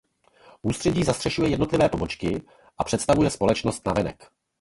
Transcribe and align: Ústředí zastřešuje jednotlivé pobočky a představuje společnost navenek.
Ústředí 0.61 1.03
zastřešuje 1.03 1.49
jednotlivé 1.49 1.89
pobočky 1.89 2.41
a 2.77 2.83
představuje 2.83 3.29
společnost 3.29 3.85
navenek. 3.85 4.31